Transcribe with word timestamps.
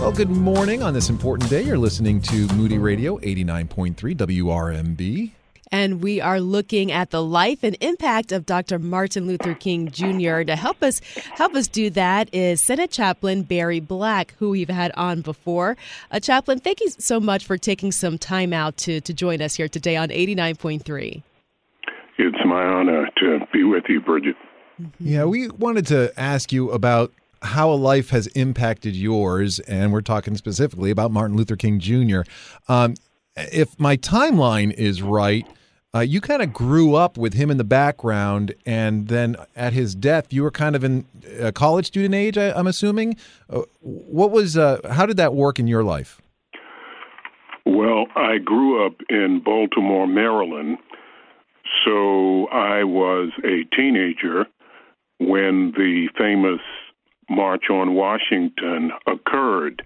Well, 0.00 0.12
good 0.12 0.30
morning 0.30 0.82
on 0.82 0.94
this 0.94 1.10
important 1.10 1.50
day. 1.50 1.60
You're 1.60 1.76
listening 1.76 2.22
to 2.22 2.46
Moody 2.54 2.78
Radio 2.78 3.18
89.3 3.18 4.16
WRMB. 4.16 5.30
And 5.70 6.02
we 6.02 6.22
are 6.22 6.40
looking 6.40 6.90
at 6.90 7.10
the 7.10 7.22
life 7.22 7.62
and 7.62 7.76
impact 7.82 8.32
of 8.32 8.46
Dr. 8.46 8.78
Martin 8.78 9.26
Luther 9.26 9.52
King 9.52 9.90
Jr. 9.90 10.40
To 10.40 10.56
help 10.56 10.82
us 10.82 11.02
help 11.34 11.54
us 11.54 11.68
do 11.68 11.90
that 11.90 12.34
is 12.34 12.64
Senate 12.64 12.90
Chaplain 12.90 13.42
Barry 13.42 13.78
Black, 13.78 14.34
who 14.38 14.48
we've 14.48 14.70
had 14.70 14.90
on 14.92 15.20
before. 15.20 15.76
Uh, 16.10 16.18
Chaplain, 16.18 16.60
thank 16.60 16.80
you 16.80 16.88
so 16.88 17.20
much 17.20 17.44
for 17.44 17.58
taking 17.58 17.92
some 17.92 18.16
time 18.16 18.54
out 18.54 18.78
to, 18.78 19.02
to 19.02 19.12
join 19.12 19.42
us 19.42 19.54
here 19.54 19.68
today 19.68 19.96
on 19.96 20.08
89.3. 20.08 21.22
It's 22.16 22.38
my 22.46 22.64
honor 22.64 23.06
to 23.18 23.40
be 23.52 23.64
with 23.64 23.84
you, 23.90 24.00
Bridget. 24.00 24.36
Yeah, 24.98 25.26
we 25.26 25.48
wanted 25.48 25.86
to 25.88 26.10
ask 26.18 26.52
you 26.52 26.70
about 26.70 27.12
how 27.42 27.70
a 27.70 27.74
life 27.74 28.10
has 28.10 28.26
impacted 28.28 28.94
yours, 28.94 29.58
and 29.60 29.92
we're 29.92 30.00
talking 30.00 30.36
specifically 30.36 30.90
about 30.90 31.10
Martin 31.10 31.36
Luther 31.36 31.56
King 31.56 31.78
Jr. 31.78 32.20
Um, 32.68 32.94
if 33.36 33.78
my 33.78 33.96
timeline 33.96 34.72
is 34.72 35.02
right, 35.02 35.46
uh, 35.94 36.00
you 36.00 36.20
kind 36.20 36.42
of 36.42 36.52
grew 36.52 36.94
up 36.94 37.18
with 37.18 37.34
him 37.34 37.50
in 37.50 37.56
the 37.56 37.64
background, 37.64 38.54
and 38.64 39.08
then 39.08 39.36
at 39.56 39.72
his 39.72 39.94
death, 39.94 40.32
you 40.32 40.42
were 40.42 40.50
kind 40.50 40.76
of 40.76 40.84
in 40.84 41.04
a 41.38 41.50
college 41.50 41.86
student 41.86 42.14
age. 42.14 42.38
I, 42.38 42.56
am 42.58 42.66
assuming. 42.66 43.16
Uh, 43.48 43.62
what 43.80 44.30
was? 44.30 44.56
Uh, 44.56 44.80
how 44.90 45.06
did 45.06 45.16
that 45.16 45.34
work 45.34 45.58
in 45.58 45.66
your 45.66 45.82
life? 45.82 46.20
Well, 47.66 48.06
I 48.14 48.38
grew 48.38 48.86
up 48.86 48.94
in 49.08 49.42
Baltimore, 49.44 50.06
Maryland, 50.06 50.78
so 51.84 52.46
I 52.48 52.84
was 52.84 53.30
a 53.44 53.64
teenager 53.74 54.46
when 55.18 55.72
the 55.76 56.08
famous 56.16 56.60
March 57.30 57.64
on 57.70 57.94
Washington 57.94 58.90
occurred. 59.06 59.82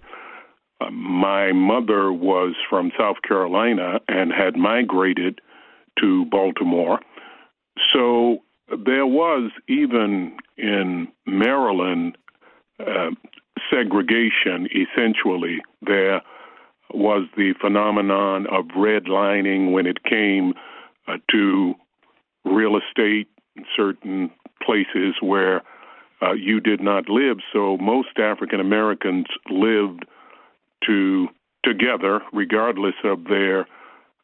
Uh, 0.81 0.91
my 0.91 1.51
mother 1.51 2.11
was 2.11 2.55
from 2.69 2.91
South 2.97 3.17
Carolina 3.25 3.99
and 4.07 4.31
had 4.33 4.57
migrated 4.57 5.39
to 5.99 6.25
Baltimore. 6.25 6.99
So 7.93 8.39
there 8.85 9.05
was, 9.05 9.51
even 9.67 10.37
in 10.57 11.07
Maryland, 11.25 12.17
uh, 12.79 13.11
segregation 13.69 14.67
essentially. 14.67 15.59
There 15.81 16.21
was 16.93 17.27
the 17.35 17.53
phenomenon 17.59 18.47
of 18.47 18.65
redlining 18.77 19.71
when 19.71 19.85
it 19.85 20.03
came 20.03 20.53
uh, 21.07 21.17
to 21.31 21.75
real 22.43 22.77
estate 22.77 23.27
in 23.55 23.65
certain 23.75 24.31
places 24.65 25.15
where 25.21 25.61
uh, 26.21 26.33
you 26.33 26.59
did 26.59 26.81
not 26.81 27.09
live. 27.09 27.37
So 27.51 27.77
most 27.77 28.17
African 28.17 28.59
Americans 28.59 29.25
lived 29.49 30.05
to 30.85 31.27
together, 31.63 32.21
regardless 32.31 32.93
of 33.03 33.23
their 33.25 33.61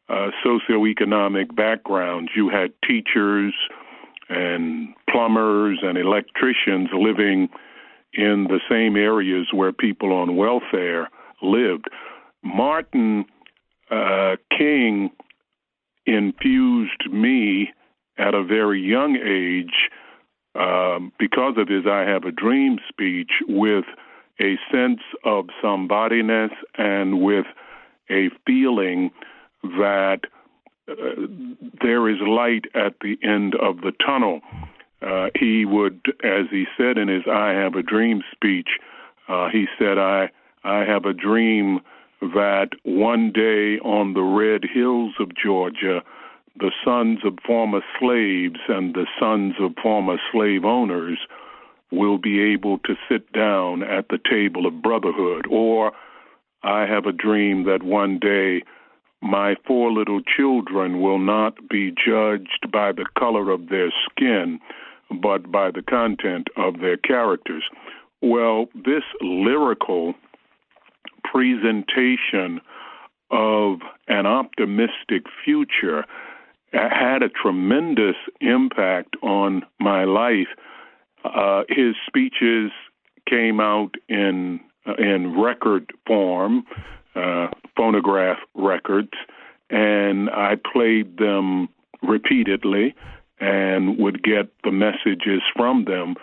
uh, 0.08 0.30
socioeconomic 0.44 1.54
backgrounds. 1.54 2.30
You 2.36 2.48
had 2.48 2.72
teachers 2.86 3.54
and 4.28 4.94
plumbers 5.10 5.80
and 5.82 5.98
electricians 5.98 6.88
living 6.92 7.48
in 8.14 8.46
the 8.48 8.60
same 8.70 8.96
areas 8.96 9.48
where 9.52 9.72
people 9.72 10.12
on 10.12 10.36
welfare 10.36 11.08
lived. 11.42 11.86
Martin 12.44 13.24
uh, 13.90 14.36
King 14.56 15.10
infused 16.06 17.10
me 17.10 17.70
at 18.18 18.34
a 18.34 18.44
very 18.44 18.80
young 18.80 19.16
age 19.16 19.90
um, 20.54 21.12
because 21.18 21.54
of 21.56 21.68
his 21.68 21.84
I 21.86 22.02
Have 22.02 22.24
a 22.24 22.32
Dream 22.32 22.78
speech 22.88 23.30
with 23.48 23.84
a 24.40 24.56
sense 24.70 25.00
of 25.24 25.46
somebodyness 25.62 26.50
and 26.76 27.20
with 27.20 27.46
a 28.10 28.30
feeling 28.46 29.10
that 29.62 30.20
uh, 30.88 30.94
there 31.82 32.08
is 32.08 32.18
light 32.20 32.64
at 32.74 32.94
the 33.00 33.16
end 33.22 33.54
of 33.54 33.80
the 33.82 33.92
tunnel. 34.04 34.40
Uh, 35.00 35.28
he 35.38 35.64
would, 35.64 36.00
as 36.22 36.46
he 36.50 36.66
said 36.76 36.98
in 36.98 37.08
his 37.08 37.22
I 37.30 37.50
Have 37.50 37.74
a 37.74 37.82
Dream 37.82 38.22
speech, 38.32 38.68
uh, 39.28 39.48
he 39.50 39.66
said, 39.78 39.98
I, 39.98 40.30
I 40.64 40.84
have 40.84 41.04
a 41.04 41.12
dream 41.12 41.80
that 42.20 42.70
one 42.84 43.32
day 43.32 43.78
on 43.80 44.14
the 44.14 44.22
red 44.22 44.62
hills 44.72 45.14
of 45.18 45.34
Georgia, 45.34 46.02
the 46.56 46.72
sons 46.84 47.20
of 47.24 47.38
former 47.46 47.80
slaves 47.98 48.60
and 48.68 48.94
the 48.94 49.06
sons 49.18 49.54
of 49.60 49.72
former 49.82 50.18
slave 50.30 50.64
owners 50.64 51.18
will 51.90 52.18
be 52.18 52.40
able 52.40 52.78
to 52.78 52.94
sit 53.08 53.32
down 53.32 53.82
at 53.82 54.08
the 54.08 54.18
table 54.30 54.66
of 54.66 54.82
brotherhood. 54.82 55.46
Or 55.50 55.92
I 56.62 56.86
have 56.86 57.06
a 57.06 57.12
dream 57.12 57.64
that 57.64 57.82
one 57.82 58.18
day 58.18 58.62
my 59.20 59.54
four 59.66 59.92
little 59.92 60.20
children 60.20 61.00
will 61.00 61.18
not 61.18 61.68
be 61.68 61.90
judged 61.90 62.70
by 62.72 62.92
the 62.92 63.06
color 63.18 63.50
of 63.50 63.68
their 63.68 63.92
skin, 64.10 64.58
but 65.22 65.50
by 65.50 65.70
the 65.70 65.82
content 65.82 66.48
of 66.56 66.80
their 66.80 66.96
characters. 66.96 67.62
Well, 68.20 68.66
this 68.74 69.04
lyrical 69.20 70.14
presentation 71.24 72.60
of 73.30 73.78
an 74.08 74.26
optimistic 74.26 75.24
future 75.44 76.04
had 76.72 77.22
a 77.22 77.28
tremendous 77.28 78.16
impact 78.40 79.16
on 79.22 79.64
my 79.78 80.04
life. 80.04 80.48
Uh, 81.24 81.62
his 81.68 81.94
speeches 82.06 82.70
came 83.28 83.60
out 83.60 83.94
in 84.08 84.60
uh, 84.86 84.94
in 84.98 85.40
record 85.40 85.92
form, 86.06 86.64
uh, 87.14 87.48
phonograph 87.76 88.38
records, 88.54 89.12
and 89.70 90.28
I 90.30 90.56
played 90.72 91.18
them 91.18 91.68
repeatedly 92.02 92.94
and 93.38 93.98
would 93.98 94.22
get 94.22 94.50
the 94.64 94.72
messages 94.72 95.40
from 95.54 95.84
them. 95.84 96.16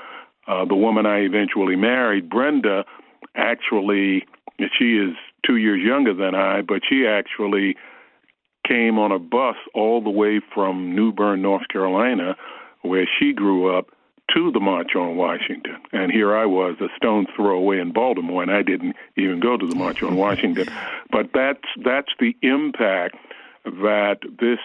Uh, 0.47 0.65
the 0.65 0.75
woman 0.75 1.05
I 1.05 1.19
eventually 1.19 1.75
married, 1.75 2.29
Brenda, 2.29 2.83
actually, 3.35 4.25
she 4.77 4.97
is 4.97 5.15
two 5.45 5.55
years 5.57 5.81
younger 5.81 6.13
than 6.13 6.35
I, 6.35 6.61
but 6.61 6.81
she 6.87 7.05
actually 7.07 7.75
came 8.69 8.99
on 8.99 9.11
a 9.11 9.19
bus 9.19 9.55
all 9.73 10.01
the 10.01 10.09
way 10.09 10.39
from 10.53 10.95
New 10.95 11.11
Bern, 11.11 11.41
North 11.41 11.67
Carolina, 11.69 12.35
where 12.81 13.07
she 13.19 13.33
grew 13.33 13.75
up, 13.75 13.87
to 14.33 14.51
the 14.51 14.59
March 14.59 14.95
on 14.95 15.15
Washington. 15.15 15.77
And 15.91 16.11
here 16.11 16.35
I 16.35 16.45
was, 16.45 16.75
a 16.81 16.87
stone's 16.95 17.27
throw 17.35 17.57
away 17.57 17.79
in 17.79 17.91
Baltimore, 17.91 18.43
and 18.43 18.51
I 18.51 18.61
didn't 18.61 18.95
even 19.17 19.39
go 19.39 19.57
to 19.57 19.67
the 19.67 19.75
March 19.75 20.03
on 20.03 20.15
Washington. 20.15 20.67
But 21.11 21.31
that's 21.33 21.65
that's 21.83 22.11
the 22.19 22.35
impact 22.43 23.15
that 23.65 24.19
this 24.39 24.59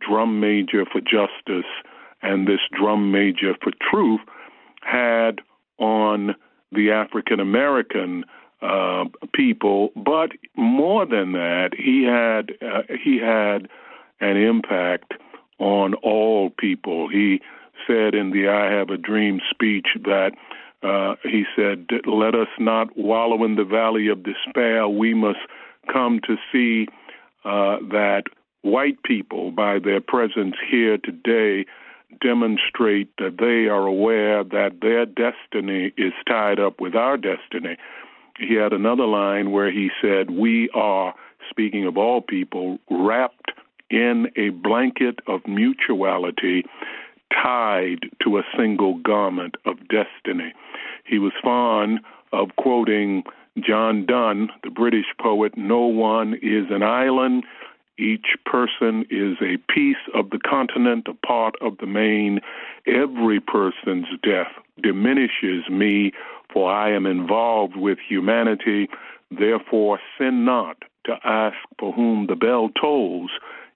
drum 0.00 0.40
major 0.40 0.86
for 0.86 1.02
justice 1.02 1.70
and 2.22 2.48
this 2.48 2.60
drum 2.72 3.12
major 3.12 3.54
for 3.62 3.70
truth 3.90 4.20
had 4.80 5.40
on 5.78 6.34
the 6.72 6.90
African 6.90 7.38
American 7.38 8.24
uh, 8.62 9.04
people, 9.32 9.90
but 9.96 10.32
more 10.56 11.06
than 11.06 11.32
that, 11.32 11.70
he 11.76 12.04
had 12.04 12.52
uh, 12.62 12.82
he 13.02 13.18
had 13.18 13.68
an 14.20 14.36
impact 14.36 15.14
on 15.58 15.94
all 15.94 16.50
people. 16.50 17.08
He 17.08 17.40
said 17.86 18.14
in 18.14 18.32
the 18.32 18.48
"I 18.48 18.70
Have 18.70 18.90
a 18.90 18.98
Dream" 18.98 19.40
speech 19.50 19.88
that 20.04 20.32
uh, 20.82 21.14
he 21.22 21.44
said, 21.56 21.86
"Let 22.06 22.34
us 22.34 22.48
not 22.58 22.96
wallow 22.96 23.44
in 23.44 23.56
the 23.56 23.64
valley 23.64 24.08
of 24.08 24.22
despair. 24.22 24.88
We 24.88 25.14
must 25.14 25.40
come 25.90 26.20
to 26.26 26.36
see 26.52 26.86
uh, 27.44 27.78
that 27.90 28.24
white 28.60 29.02
people, 29.04 29.50
by 29.50 29.78
their 29.78 30.00
presence 30.00 30.56
here 30.70 30.98
today." 30.98 31.66
demonstrate 32.20 33.08
that 33.18 33.36
they 33.38 33.68
are 33.68 33.86
aware 33.86 34.42
that 34.42 34.80
their 34.82 35.06
destiny 35.06 35.92
is 35.96 36.12
tied 36.26 36.58
up 36.58 36.80
with 36.80 36.96
our 36.96 37.16
destiny 37.16 37.76
he 38.40 38.54
had 38.54 38.72
another 38.72 39.06
line 39.06 39.50
where 39.50 39.70
he 39.70 39.90
said, 40.00 40.30
We 40.30 40.70
are, 40.70 41.14
speaking 41.48 41.86
of 41.86 41.96
all 41.96 42.20
people, 42.20 42.78
wrapped 42.90 43.52
in 43.90 44.28
a 44.36 44.50
blanket 44.50 45.18
of 45.26 45.46
mutuality, 45.46 46.64
tied 47.32 48.00
to 48.22 48.38
a 48.38 48.42
single 48.56 48.94
garment 48.98 49.56
of 49.66 49.76
destiny. 49.88 50.52
He 51.04 51.18
was 51.18 51.32
fond 51.42 52.00
of 52.32 52.56
quoting 52.56 53.24
John 53.58 54.06
Donne, 54.06 54.48
the 54.62 54.70
British 54.70 55.06
poet 55.20 55.56
No 55.56 55.80
one 55.80 56.34
is 56.34 56.66
an 56.70 56.82
island. 56.82 57.44
Each 57.98 58.36
person 58.46 59.04
is 59.10 59.36
a 59.42 59.58
piece 59.70 59.96
of 60.14 60.30
the 60.30 60.38
continent, 60.38 61.06
a 61.08 61.26
part 61.26 61.56
of 61.60 61.76
the 61.78 61.86
main. 61.86 62.40
Every 62.86 63.40
person's 63.40 64.06
death 64.22 64.52
diminishes 64.82 65.68
me 65.68 66.12
for 66.52 66.70
I 66.70 66.92
am 66.94 67.06
involved 67.06 67.76
with 67.76 67.98
humanity. 68.06 68.88
Therefore, 69.30 69.98
sin 70.18 70.44
not 70.44 70.76
to 71.06 71.16
ask 71.24 71.56
for 71.78 71.92
whom 71.92 72.26
the 72.26 72.36
bell 72.36 72.70
tolls. 72.80 73.30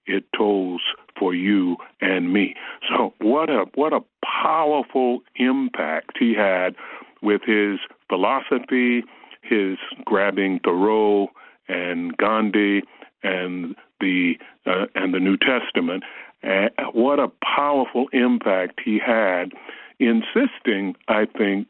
It 0.05 0.25
tolls 0.37 0.81
for 1.17 1.33
you 1.33 1.77
and 2.01 2.31
me. 2.31 2.55
So, 2.89 3.13
what 3.19 3.49
a 3.49 3.65
what 3.75 3.93
a 3.93 4.01
powerful 4.43 5.21
impact 5.37 6.17
he 6.19 6.33
had 6.35 6.75
with 7.21 7.41
his 7.45 7.79
philosophy, 8.07 9.03
his 9.41 9.77
grabbing 10.05 10.59
Thoreau 10.63 11.29
and 11.67 12.15
Gandhi 12.17 12.83
and 13.23 13.75
the 13.99 14.33
uh, 14.65 14.85
and 14.93 15.13
the 15.13 15.19
New 15.19 15.37
Testament. 15.37 16.03
Uh, 16.43 16.69
what 16.93 17.19
a 17.19 17.31
powerful 17.43 18.07
impact 18.13 18.79
he 18.83 18.99
had, 19.03 19.51
insisting, 19.99 20.95
I 21.07 21.25
think, 21.25 21.67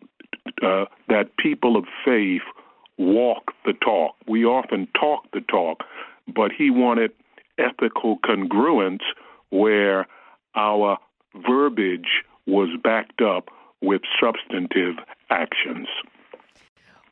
uh, 0.62 0.86
that 1.08 1.38
people 1.38 1.78
of 1.78 1.86
faith 2.04 2.42
walk 2.98 3.52
the 3.66 3.74
talk. 3.74 4.16
We 4.28 4.46
often 4.46 4.88
talk 5.00 5.24
the 5.34 5.42
talk, 5.42 5.84
but 6.34 6.52
he 6.52 6.70
wanted 6.70 7.12
ethical 7.58 8.18
congruence 8.20 9.04
where 9.50 10.08
our 10.56 10.98
verbiage 11.48 12.24
was 12.46 12.70
backed 12.84 13.22
up 13.22 13.50
with 13.82 14.02
substantive 14.20 14.96
actions. 15.30 15.88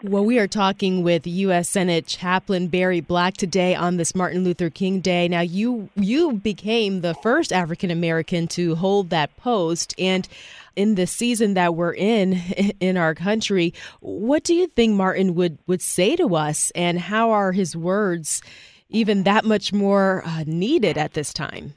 Well, 0.05 0.25
we 0.25 0.37
are 0.37 0.49
talking 0.49 1.01
with 1.01 1.25
U.S. 1.25 1.69
Senate 1.69 2.05
Chaplain 2.05 2.67
Barry 2.67 2.99
Black 2.99 3.37
today 3.37 3.73
on 3.73 3.95
this 3.95 4.13
Martin 4.13 4.43
Luther 4.43 4.69
King 4.69 4.99
Day. 4.99 5.29
Now, 5.29 5.39
you 5.39 5.87
you 5.95 6.33
became 6.33 6.99
the 6.99 7.13
first 7.13 7.53
African 7.53 7.89
American 7.89 8.49
to 8.49 8.75
hold 8.75 9.11
that 9.11 9.33
post, 9.37 9.95
and 9.97 10.27
in 10.75 10.95
the 10.95 11.07
season 11.07 11.53
that 11.53 11.75
we're 11.75 11.93
in 11.93 12.33
in 12.81 12.97
our 12.97 13.15
country, 13.15 13.73
what 14.01 14.43
do 14.43 14.53
you 14.53 14.67
think 14.67 14.93
Martin 14.93 15.35
would 15.35 15.57
would 15.67 15.81
say 15.81 16.17
to 16.17 16.35
us, 16.35 16.69
and 16.75 16.99
how 16.99 17.31
are 17.31 17.53
his 17.53 17.73
words 17.73 18.41
even 18.89 19.23
that 19.23 19.45
much 19.45 19.71
more 19.71 20.21
uh, 20.25 20.43
needed 20.45 20.97
at 20.97 21.13
this 21.13 21.31
time? 21.31 21.75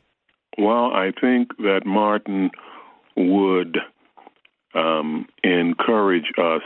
Well, 0.59 0.91
I 0.93 1.13
think 1.21 1.57
that 1.59 1.83
Martin 1.87 2.51
would 3.15 3.79
um, 4.75 5.29
encourage 5.45 6.33
us 6.37 6.63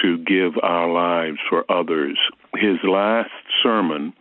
to 0.00 0.18
give 0.18 0.52
our 0.62 0.88
lives 0.88 1.38
for 1.48 1.64
others. 1.70 2.18
His 2.54 2.78
last 2.84 3.30
sermon 3.62 4.12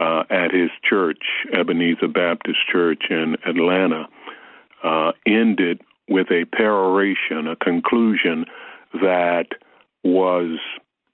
uh, 0.00 0.24
at 0.30 0.52
his 0.52 0.70
church, 0.88 1.22
Ebenezer 1.52 2.08
Baptist 2.08 2.58
Church 2.70 3.04
in 3.10 3.36
Atlanta, 3.46 4.08
uh, 4.82 5.12
ended 5.26 5.80
with 6.08 6.30
a 6.30 6.44
peroration, 6.44 7.48
a 7.48 7.56
conclusion 7.56 8.44
that 8.94 9.46
was 10.02 10.58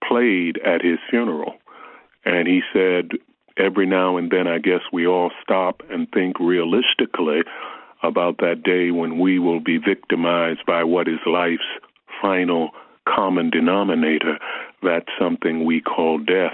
played 0.06 0.58
at 0.58 0.82
his 0.82 0.98
funeral. 1.08 1.54
And 2.24 2.48
he 2.48 2.60
said, 2.72 3.10
every 3.56 3.86
now 3.86 4.16
and 4.16 4.30
then, 4.30 4.46
I 4.46 4.58
guess 4.58 4.80
we 4.92 5.06
all 5.06 5.30
stop 5.42 5.82
and 5.90 6.10
think 6.10 6.38
realistically 6.40 7.42
about 8.02 8.38
that 8.38 8.62
day 8.62 8.90
when 8.90 9.18
we 9.18 9.38
will 9.38 9.60
be 9.60 9.78
victimized 9.78 10.64
by 10.66 10.84
what 10.84 11.06
is 11.06 11.18
life's 11.26 11.62
final 12.20 12.70
common 13.08 13.50
denominator. 13.50 14.38
That's 14.82 15.08
something 15.18 15.64
we 15.64 15.80
call 15.80 16.18
death. 16.18 16.52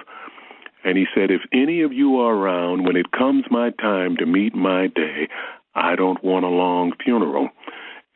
And 0.84 0.96
he 0.96 1.06
said, 1.14 1.30
If 1.30 1.42
any 1.52 1.82
of 1.82 1.92
you 1.92 2.20
are 2.20 2.34
around 2.34 2.84
when 2.84 2.96
it 2.96 3.10
comes 3.12 3.44
my 3.50 3.70
time 3.70 4.16
to 4.18 4.26
meet 4.26 4.54
my 4.54 4.86
day, 4.86 5.28
I 5.74 5.96
don't 5.96 6.22
want 6.22 6.44
a 6.44 6.48
long 6.48 6.92
funeral. 7.02 7.50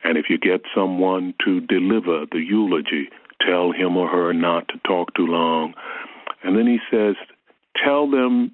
And 0.03 0.17
if 0.17 0.25
you 0.29 0.37
get 0.37 0.61
someone 0.73 1.33
to 1.45 1.59
deliver 1.61 2.25
the 2.31 2.39
eulogy, 2.39 3.09
tell 3.45 3.71
him 3.71 3.97
or 3.97 4.07
her 4.07 4.33
not 4.33 4.67
to 4.69 4.79
talk 4.87 5.13
too 5.13 5.27
long. 5.27 5.73
And 6.43 6.57
then 6.57 6.65
he 6.65 6.79
says, 6.89 7.15
Tell 7.83 8.09
them 8.09 8.51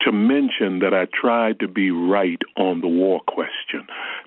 to 0.00 0.12
mention 0.12 0.78
that 0.78 0.94
I 0.94 1.06
tried 1.12 1.60
to 1.60 1.68
be 1.68 1.90
right 1.90 2.40
on 2.56 2.80
the 2.80 2.88
war 2.88 3.20
question. 3.26 3.86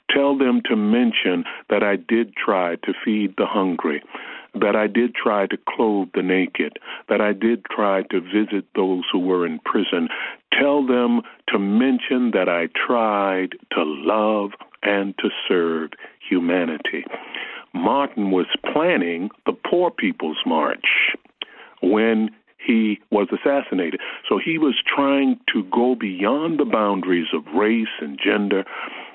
Tell 0.10 0.38
them 0.38 0.62
to 0.66 0.75
mention 0.75 1.44
that 1.69 1.84
I 1.84 1.96
did 1.96 2.36
try 2.36 2.75
to 2.75 2.94
feed 3.04 3.36
the 3.38 3.46
hungry 3.46 4.04
that 4.53 4.75
I 4.75 4.88
did 4.88 5.15
try 5.15 5.48
to 5.48 5.57
clothe 5.68 6.09
the 6.13 6.21
naked, 6.21 6.77
that 7.09 7.21
I 7.21 7.33
did 7.33 7.65
try 7.65 8.03
to 8.03 8.19
visit 8.19 8.65
those 8.75 9.03
who 9.12 9.19
were 9.19 9.45
in 9.45 9.59
prison. 9.59 10.09
Tell 10.51 10.86
them 10.86 11.21
to 11.50 11.59
mention 11.59 12.31
that 12.31 12.50
I 12.50 12.68
tried 12.75 13.53
to 13.71 13.83
love 13.83 14.51
and 14.83 15.18
to 15.19 15.30
serve 15.48 15.92
humanity. 16.27 17.06
Martin 17.74 18.31
was 18.31 18.48
planning 18.74 19.30
the 19.45 19.53
Poor 19.53 19.89
People's 19.92 20.42
March 20.45 21.15
when 21.81 22.30
he 22.57 23.00
was 23.09 23.27
assassinated. 23.31 24.00
So 24.27 24.38
he 24.44 24.57
was 24.57 24.75
trying 24.86 25.39
to 25.53 25.63
go 25.63 25.95
beyond 25.95 26.59
the 26.59 26.65
boundaries 26.65 27.27
of 27.33 27.45
race 27.56 27.88
and 28.00 28.19
gender. 28.24 28.65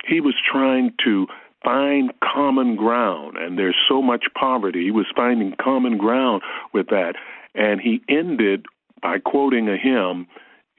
He 0.07 0.21
was 0.21 0.35
trying 0.51 0.93
to 1.05 1.27
find 1.65 2.13
common 2.23 2.77
ground, 2.77 3.37
and 3.37 3.59
there's 3.59 3.77
so 3.89 4.03
much 4.03 4.27
poverty. 4.39 4.85
He 4.85 4.91
was 4.91 5.07
finding 5.15 5.55
common 5.61 5.99
ground 5.99 6.43
with 6.73 6.89
that. 6.89 7.15
And 7.55 7.81
he 7.81 8.03
ended 8.09 8.67
by 9.03 9.19
quoting 9.19 9.69
a 9.69 9.77
hymn 9.77 10.27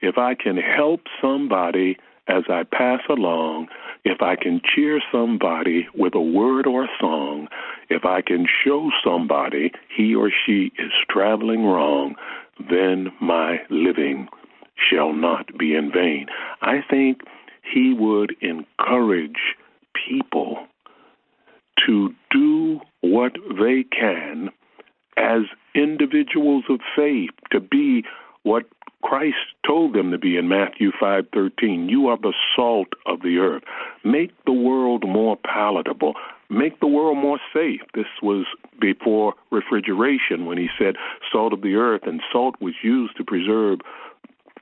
If 0.00 0.16
I 0.16 0.34
can 0.34 0.56
help 0.56 1.00
somebody 1.20 1.96
as 2.28 2.44
I 2.48 2.62
pass 2.62 3.00
along, 3.08 3.68
if 4.04 4.22
I 4.22 4.36
can 4.36 4.60
cheer 4.62 5.00
somebody 5.10 5.88
with 5.94 6.14
a 6.14 6.20
word 6.20 6.66
or 6.66 6.84
a 6.84 6.88
song, 7.00 7.48
if 7.88 8.04
I 8.04 8.20
can 8.20 8.46
show 8.64 8.90
somebody 9.04 9.72
he 9.96 10.14
or 10.14 10.30
she 10.30 10.72
is 10.78 10.92
traveling 11.10 11.64
wrong, 11.64 12.14
then 12.70 13.12
my 13.20 13.58
living 13.70 14.28
shall 14.76 15.12
not 15.12 15.46
be 15.58 15.74
in 15.74 15.90
vain. 15.90 16.26
I 16.62 16.80
think 16.88 17.22
he 17.72 17.94
would 17.94 18.34
encourage 18.40 19.56
people 20.08 20.66
to 21.86 22.14
do 22.30 22.80
what 23.00 23.32
they 23.60 23.77
can 23.90 24.50
as 25.16 25.42
individuals 25.74 26.64
of 26.68 26.80
faith 26.96 27.30
to 27.50 27.60
be 27.60 28.04
what 28.42 28.64
Christ 29.02 29.36
told 29.66 29.94
them 29.94 30.10
to 30.10 30.18
be 30.18 30.36
in 30.36 30.48
Matthew 30.48 30.90
5:13. 30.92 31.88
You 31.88 32.08
are 32.08 32.16
the 32.16 32.34
salt 32.56 32.88
of 33.06 33.22
the 33.22 33.38
earth. 33.38 33.62
Make 34.04 34.32
the 34.44 34.52
world 34.52 35.06
more 35.06 35.36
palatable. 35.36 36.14
Make 36.50 36.80
the 36.80 36.86
world 36.86 37.18
more 37.18 37.38
safe. 37.52 37.82
This 37.94 38.08
was 38.22 38.46
before 38.80 39.34
refrigeration 39.50 40.46
when 40.46 40.58
he 40.58 40.68
said 40.78 40.96
salt 41.30 41.52
of 41.52 41.62
the 41.62 41.76
earth 41.76 42.06
and 42.06 42.22
salt 42.32 42.56
was 42.60 42.74
used 42.82 43.16
to 43.16 43.24
preserve 43.24 43.80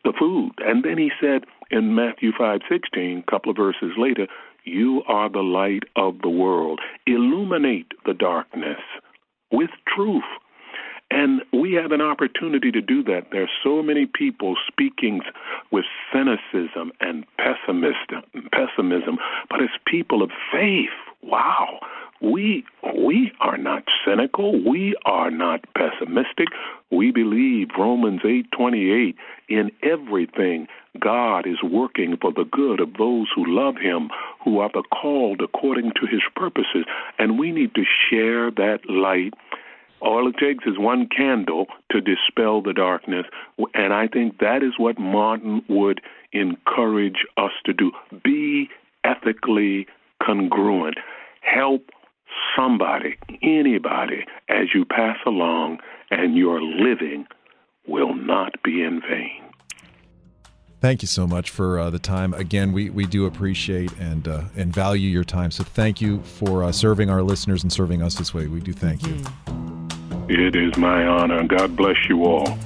the 0.05 0.13
food. 0.13 0.53
And 0.59 0.85
then 0.85 0.99
he 0.99 1.11
said 1.21 1.47
in 1.71 1.95
Matthew 1.95 2.33
5:16, 2.33 3.19
a 3.19 3.31
couple 3.31 3.51
of 3.51 3.57
verses 3.57 3.97
later, 3.97 4.27
you 4.65 5.03
are 5.07 5.29
the 5.29 5.43
light 5.43 5.85
of 5.95 6.21
the 6.23 6.29
world. 6.29 6.81
Illuminate 7.07 7.93
the 8.05 8.15
darkness 8.15 8.81
with 9.51 9.71
truth. 9.87 10.25
And 11.11 11.43
we 11.53 11.73
have 11.75 11.93
an 11.93 12.01
opportunity 12.01 12.73
to 12.73 12.81
do 12.81 13.03
that. 13.05 13.29
There 13.31 13.43
are 13.43 13.51
so 13.63 13.81
many 13.81 14.07
people 14.07 14.57
speaking 14.67 15.21
with 15.71 15.85
cynicism 16.13 16.91
and 17.01 17.25
pessimism, 17.39 18.25
pessimism, 18.51 19.19
but 19.49 19.63
as 19.63 19.69
people 19.87 20.23
of 20.23 20.31
faith, 20.53 20.91
wow, 21.27 21.81
we 22.21 22.65
we 22.99 23.33
are 23.41 23.59
not 23.59 23.85
cynical. 24.05 24.63
We 24.65 24.97
are 25.05 25.31
not 25.31 25.65
pessimistic. 25.77 26.49
We 26.91 27.11
believe 27.11 27.69
Romans 27.79 28.21
eight 28.25 28.51
twenty 28.53 28.91
eight 28.91 29.17
in 29.49 29.71
everything 29.83 30.67
God 30.99 31.47
is 31.47 31.63
working 31.63 32.17
for 32.21 32.33
the 32.33 32.45
good 32.51 32.81
of 32.81 32.95
those 32.95 33.27
who 33.35 33.45
love 33.47 33.77
Him, 33.77 34.11
who 34.43 34.59
are 34.61 34.71
the 34.73 34.83
called 34.83 35.41
according 35.43 35.93
to 36.01 36.07
His 36.07 36.23
purposes. 36.35 36.87
And 37.19 37.39
we 37.39 37.53
need 37.53 37.75
to 37.75 37.85
share 37.85 38.51
that 38.53 38.81
light. 38.89 39.35
All 40.01 40.29
it 40.29 40.37
takes 40.39 40.65
is 40.67 40.79
one 40.79 41.09
candle 41.09 41.67
to 41.91 42.01
dispel 42.01 42.63
the 42.63 42.73
darkness. 42.73 43.27
And 43.75 43.93
I 43.93 44.09
think 44.09 44.39
that 44.39 44.63
is 44.63 44.75
what 44.79 44.99
Martin 44.99 45.63
would 45.69 46.01
encourage 46.33 47.25
us 47.37 47.53
to 47.65 47.73
do. 47.73 47.93
Be 48.23 48.69
ethically 49.05 49.87
congruent. 50.23 50.97
Help 51.41 51.91
somebody, 52.57 53.17
anybody, 53.43 54.25
as 54.49 54.69
you 54.75 54.85
pass 54.85 55.17
along, 55.27 55.79
and 56.11 56.37
your 56.37 56.61
living 56.61 57.27
will 57.87 58.15
not 58.15 58.63
be 58.63 58.83
in 58.83 59.01
vain. 59.01 59.43
Thank 60.81 61.03
you 61.03 61.09
so 61.09 61.27
much 61.27 61.51
for 61.51 61.79
uh, 61.79 61.91
the 61.91 61.99
time. 61.99 62.35
Again, 62.35 62.73
we, 62.73 62.91
we 62.91 63.07
do 63.07 63.27
appreciate 63.27 63.91
and 63.99 64.29
uh, 64.29 64.43
and 64.57 64.73
value 64.73 65.09
your 65.09 65.25
time. 65.25 65.51
So 65.51 65.65
thank 65.65 66.01
you 66.01 66.21
for 66.23 66.63
uh, 66.63 66.71
serving 66.71 67.09
our 67.09 67.23
listeners 67.23 67.63
and 67.63 67.73
serving 67.73 68.03
us 68.03 68.15
this 68.15 68.35
way. 68.35 68.47
We 68.47 68.61
do 68.61 68.73
thank 68.73 69.07
you. 69.07 69.25
It 70.29 70.55
is 70.55 70.77
my 70.77 71.07
honor. 71.07 71.45
God 71.45 71.77
bless 71.77 71.97
you 72.09 72.25
all. 72.25 72.59